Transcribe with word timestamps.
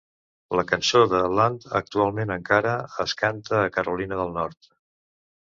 La 0.59 0.63
cançó 0.71 1.01
de 1.11 1.19
Land 1.39 1.67
actualment 1.81 2.35
encara 2.37 2.73
es 3.05 3.15
canta 3.23 3.61
a 3.67 3.71
Carolina 3.79 4.21
del 4.23 4.37
Nord. 4.41 4.73